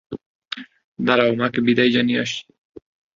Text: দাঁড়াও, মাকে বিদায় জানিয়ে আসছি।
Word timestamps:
দাঁড়াও, 0.99 1.31
মাকে 1.35 1.59
বিদায় 1.61 1.91
জানিয়ে 1.91 2.21
আসছি। 2.21 2.43